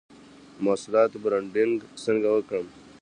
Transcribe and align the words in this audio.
د 0.03 0.57
محصولاتو 0.65 1.21
برنډینګ 1.23 1.75
څنګه 2.03 2.29
وکړم؟ 2.31 2.67